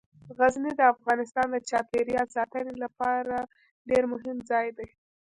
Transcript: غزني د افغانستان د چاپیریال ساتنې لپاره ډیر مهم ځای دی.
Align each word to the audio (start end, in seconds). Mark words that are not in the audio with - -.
غزني 0.37 0.71
د 0.77 0.81
افغانستان 0.93 1.47
د 1.51 1.57
چاپیریال 1.69 2.27
ساتنې 2.35 2.75
لپاره 2.83 3.35
ډیر 3.89 4.03
مهم 4.13 4.37
ځای 4.49 4.67
دی. 4.77 4.89